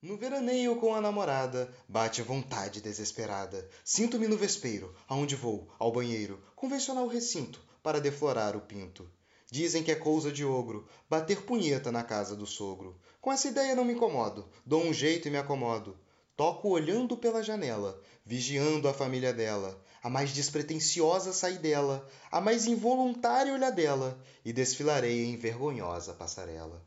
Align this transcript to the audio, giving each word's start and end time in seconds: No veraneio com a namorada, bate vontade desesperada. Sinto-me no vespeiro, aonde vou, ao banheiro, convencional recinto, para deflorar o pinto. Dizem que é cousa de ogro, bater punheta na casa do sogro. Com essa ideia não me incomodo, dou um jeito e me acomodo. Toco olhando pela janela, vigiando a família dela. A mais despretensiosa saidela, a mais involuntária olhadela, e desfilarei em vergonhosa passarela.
No 0.00 0.16
veraneio 0.16 0.76
com 0.76 0.94
a 0.94 1.00
namorada, 1.00 1.74
bate 1.88 2.22
vontade 2.22 2.80
desesperada. 2.80 3.68
Sinto-me 3.84 4.28
no 4.28 4.36
vespeiro, 4.36 4.94
aonde 5.08 5.34
vou, 5.34 5.68
ao 5.76 5.90
banheiro, 5.90 6.40
convencional 6.54 7.08
recinto, 7.08 7.60
para 7.82 8.00
deflorar 8.00 8.56
o 8.56 8.60
pinto. 8.60 9.10
Dizem 9.50 9.82
que 9.82 9.90
é 9.90 9.96
cousa 9.96 10.30
de 10.30 10.44
ogro, 10.44 10.86
bater 11.10 11.42
punheta 11.42 11.90
na 11.90 12.04
casa 12.04 12.36
do 12.36 12.46
sogro. 12.46 12.96
Com 13.20 13.32
essa 13.32 13.48
ideia 13.48 13.74
não 13.74 13.84
me 13.84 13.94
incomodo, 13.94 14.48
dou 14.64 14.84
um 14.84 14.92
jeito 14.92 15.26
e 15.26 15.32
me 15.32 15.36
acomodo. 15.36 15.98
Toco 16.36 16.68
olhando 16.68 17.16
pela 17.16 17.42
janela, 17.42 18.00
vigiando 18.24 18.86
a 18.86 18.94
família 18.94 19.32
dela. 19.32 19.82
A 20.00 20.08
mais 20.08 20.30
despretensiosa 20.30 21.32
saidela, 21.32 22.08
a 22.30 22.40
mais 22.40 22.68
involuntária 22.68 23.52
olhadela, 23.52 24.16
e 24.44 24.52
desfilarei 24.52 25.24
em 25.24 25.36
vergonhosa 25.36 26.14
passarela. 26.14 26.86